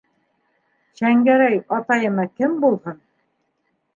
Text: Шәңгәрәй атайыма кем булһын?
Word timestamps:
Шәңгәрәй 1.01 1.59
атайыма 1.77 2.27
кем 2.39 2.55
булһын? 2.65 2.99